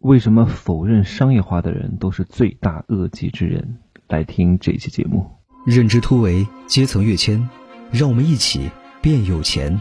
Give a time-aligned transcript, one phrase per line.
[0.00, 3.76] 为什么否认商业化的人都是罪大恶极之人？
[4.08, 5.26] 来听这期节目。
[5.66, 7.50] 认知突围，阶层跃迁，
[7.92, 8.70] 让我们一起
[9.02, 9.78] 变有钱。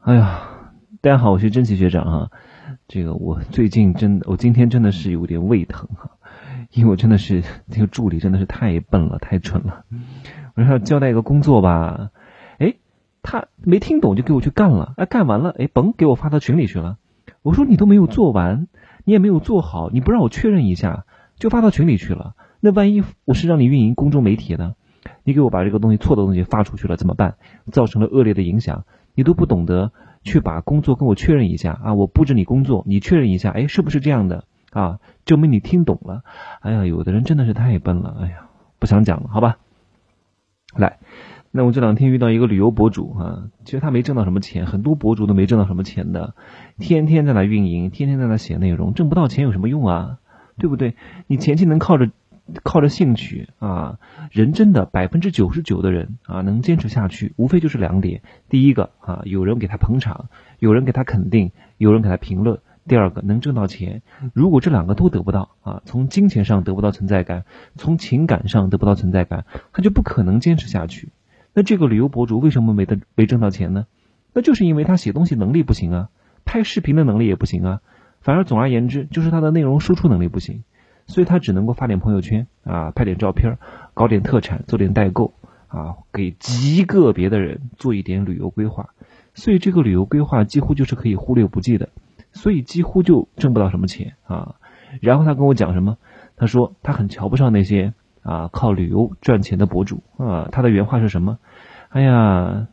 [0.00, 0.40] 哎呀，
[1.02, 2.30] 大家好，我是真奇学长哈。
[2.88, 6.12] 这个我最近真的，我今天真的是有点胃疼哈，
[6.70, 9.84] 因为我真的是这个助理真的是太笨了，太蠢了。
[10.54, 12.10] 我说要交代一个工作吧，
[12.56, 12.76] 哎，
[13.20, 16.96] 他没听懂就给我去干了，哎，干完了，哎，甭，给我发到群里去了。
[17.42, 18.66] 我说你都没有做完。
[19.04, 21.04] 你也没有做好，你不让我确认一下，
[21.36, 22.34] 就发到群里去了。
[22.60, 24.74] 那万一我是让你运营公众媒体呢？
[25.24, 27.36] 你给我把这个东西错的东西发出去了怎么办？
[27.72, 31.94] 造成了恶劣的影响，你都不懂得去把工作跟我确认一下啊！
[31.94, 34.98] 我布置你工作，你确认一下，哎，是不是这样的啊？
[35.24, 36.22] 证明你听懂了。
[36.60, 38.16] 哎呀，有的人真的是太笨了。
[38.20, 39.56] 哎呀，不想讲了，好吧。
[40.76, 40.98] 来。
[41.52, 46.34] 那我这两天遇到一个旅游博主啊，其实他没挣到什么钱，很多博主都没挣到什么钱的，
[46.78, 50.18] 天天在那运营，天天在那写内容，挣不到钱有什么用啊？
[50.58, 50.94] 对不对？
[51.26, 52.10] 你前期能靠着
[52.62, 53.98] 靠着兴趣啊，
[54.30, 60.26] 人真的百分之九十九的人啊能坚持下去，无非就是两点：第一个啊，有人给他捧场，
[60.60, 64.02] 有人给他肯定，有人给他评论；第二个能挣到钱。
[64.34, 71.08] 如果这两个都得不到啊，从金钱上得不到存在感，从情感上得不到存在感，他就不可能坚持下去。
[71.52, 73.86] 那这个旅游博主为什么没得没挣到钱呢？
[74.32, 76.08] 那就是因为他写东西能力不行啊，
[76.44, 77.80] 拍视频的能力也不行啊，
[78.20, 80.62] 反而总而言之就是他的内容输出能力不行，
[81.06, 83.58] 所以他只能够发点朋友圈啊，拍点照片，
[83.94, 85.34] 搞点特产，做点代购
[85.66, 88.90] 啊，给极个别的人做一点旅游规划，
[89.34, 91.88] 所以这个旅游规划几乎就是可以忽略不计的，
[92.32, 94.54] 所以几乎就挣不到什么钱啊。
[95.00, 95.98] 然后他跟我讲什么？
[96.36, 97.92] 他说他很瞧不上那些。
[98.22, 101.38] 啊，靠旅游赚钱的博主啊，他的原话是什么？
[101.88, 102.68] 哎呀，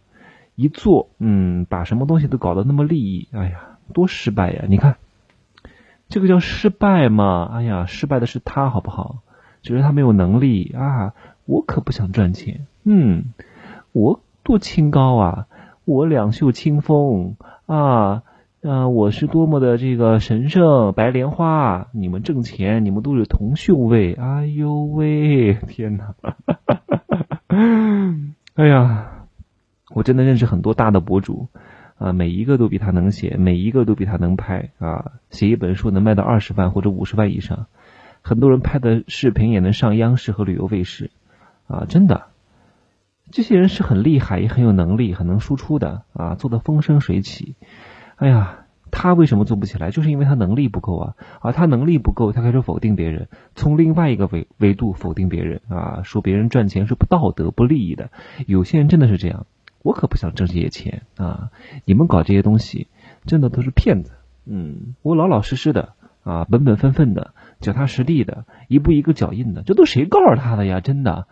[0.55, 4.65] 一做，嗯，把什么东西都搞得那么利益，哎呀，多失败呀！
[4.67, 4.97] 你看，
[6.09, 7.49] 这个叫失败吗？
[7.51, 9.19] 哎呀，失败的是他，好不好？
[9.63, 11.13] 只是他没有能力啊！
[11.45, 13.33] 我可不想赚钱，嗯，
[13.91, 15.47] 我多清高啊，
[15.83, 17.35] 我两袖清风
[17.65, 18.23] 啊。
[18.63, 21.89] 啊，我是多么的这个神圣白莲花！
[21.93, 24.13] 你们挣钱，你们都是铜锈味。
[24.13, 26.15] 哎呦喂，天哪！
[28.55, 29.27] 哎呀，
[29.93, 31.49] 我真的认识很多大的博主
[31.99, 37.67] 啊，每一个都比他能写，每一个都比他能拍啊，写一本书能卖到二十万或者五十万以上，
[38.23, 41.11] 很多人拍的视频也能上央视和旅游卫视
[41.67, 42.23] 啊，真的，
[43.31, 47.53] 这些人是很厉害，也很有能力，很能输出的啊，做的风生水起。
[48.17, 49.91] 哎呀，他为什么做不起来？
[49.91, 51.15] 就是因为他能力不够啊！
[51.39, 58.09] 啊，他能力不够，他开始否定别人，从另外一个维维度否定别人啊，说别人赚钱是不道德、不利益的。
[58.47, 59.45] 有些人真的是这样，
[59.83, 61.51] 我可不想挣这些钱啊！
[61.85, 62.87] 你们搞这些东西，
[63.25, 64.11] 真的都是骗子。
[64.45, 70.81] 嗯，我老老实实的啊，本本分分的，脚踏实地的，一步一个脚印的，这都谁告诉他的呀？
[70.81, 71.27] 真的，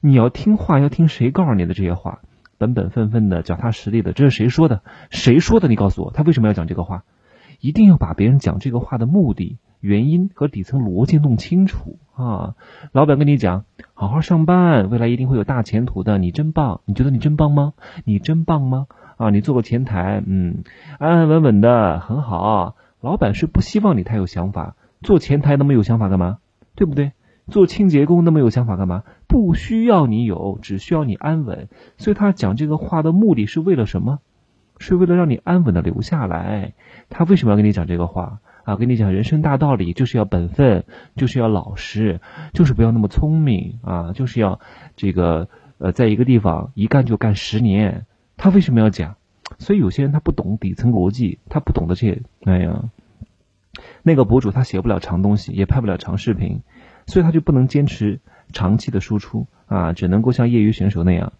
[0.00, 2.20] 你要听话，要听谁告诉你的这些话？
[2.72, 4.80] 本本分分的，脚踏实地的，这是谁说的？
[5.10, 5.68] 谁说的？
[5.68, 7.04] 你告诉我，他为什么要讲这个话？
[7.60, 12.54] 一定要把别人讲这个话的目的、原因和底层逻辑弄清楚啊！
[12.92, 13.64] 老板跟你讲，
[13.94, 16.80] 好好上班，未来一定会有大前途的，你真棒！
[16.84, 17.72] 你觉得你真棒吗？
[18.04, 18.86] 你真棒吗？
[19.16, 20.64] 啊，你做个前台，嗯，
[20.98, 22.76] 安安稳稳的，很好。
[23.00, 26.38] 老板是不希望你太有想法，做前台那么有想法干嘛？
[26.74, 27.12] 对不对？
[27.48, 29.04] 做清洁工那么有想法干嘛？
[29.28, 31.68] 不需要你有，只需要你安稳。
[31.98, 34.20] 所以他讲这个话的目的是为了什么？
[34.78, 36.72] 是为了让你安稳的留下来。
[37.08, 38.76] 他为什么要跟你讲这个话啊？
[38.76, 40.84] 跟你讲人生大道理，就是要本分，
[41.16, 42.20] 就是要老实，
[42.52, 44.58] 就是不要那么聪明啊，就是要
[44.96, 48.06] 这个呃，在一个地方一干就干十年。
[48.36, 49.16] 他为什么要讲？
[49.58, 52.84] 所以有些人他不懂底层逻辑，他不懂得这，哎呀，
[54.02, 56.62] 那个博主他写不了长东西，也拍不了长视频。
[57.06, 58.20] 所以他就不能坚持
[58.52, 61.32] 长期的输出啊，只能够像业余选手那样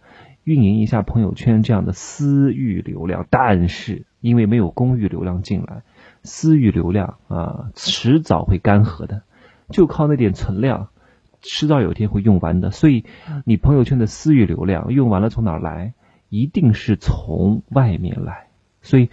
[0.44, 3.26] 运营一下朋友圈这样的私域流量。
[3.30, 5.82] 但是因为没有公域流量进来，
[6.22, 9.22] 私域流量啊迟早会干涸的，
[9.70, 10.88] 就靠那点存量，
[11.40, 12.70] 迟早有一天会用完的。
[12.70, 13.04] 所以
[13.44, 15.94] 你朋友圈的私域流量用完了从哪儿来？
[16.28, 18.48] 一定是从外面来。
[18.82, 19.08] 所以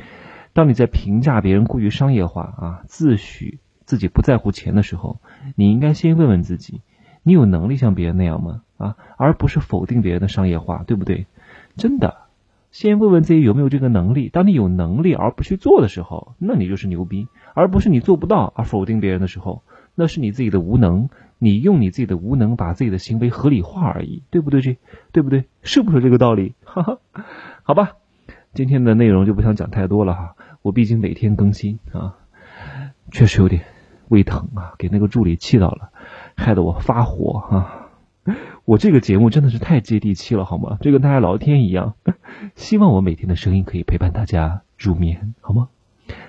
[0.53, 3.59] 当你在评价别人过于商业化啊，自诩。
[3.91, 5.19] 自己不在乎钱的时候，
[5.57, 6.79] 你应该先问问自己：
[7.23, 8.61] 你有能力像别人那样吗？
[8.77, 11.25] 啊，而不是否定别人的商业化，对不对？
[11.75, 12.15] 真的，
[12.71, 14.29] 先问问自己有没有这个能力。
[14.29, 19.61] 当你有能力而不去做的时候，那你就是牛逼；而不是你做不到而否定别人的时候，
[19.93, 21.09] 那是你自己的无能。
[21.37, 24.61] 你用你自己的无能把自己的行为合理化而已，对不对？
[24.61, 24.77] 这
[25.11, 25.43] 对不对？
[25.63, 26.53] 是不是这个道理？
[26.63, 26.99] 哈哈，
[27.63, 27.97] 好吧，
[28.53, 30.35] 今天的内容就不想讲太多了哈。
[30.61, 32.15] 我毕竟每天更新啊，
[33.11, 33.63] 确实有点。
[34.11, 35.91] 胃疼啊，给那个助理气到了，
[36.35, 37.87] 害得我发火啊！
[38.65, 40.77] 我这个节目真的是太接地气了，好吗？
[40.81, 41.95] 就跟大家聊天一样。
[42.55, 45.69] 希望我每天的声音可以陪伴大家入眠，好吗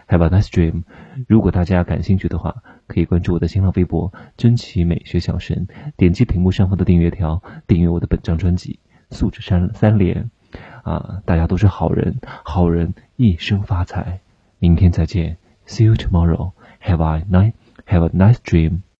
[0.08, 0.84] ？Have a nice dream。
[1.26, 5.66] 如果大家感兴趣的话，可以关注我的新浪微博“真奇美学小神”，
[5.98, 8.78] 点击屏幕上方的订阅条，订阅我的本张专辑
[9.14, 10.30] 《素质三三连》。
[10.88, 14.20] 啊，大家都是好人，好人一生发财。
[14.58, 15.36] 明天再见
[15.66, 16.52] ，See you tomorrow.
[16.82, 17.52] Have a nice,
[17.86, 18.82] have a nice dream.